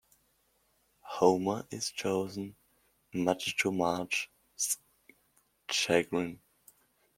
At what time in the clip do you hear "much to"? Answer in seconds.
3.13-3.71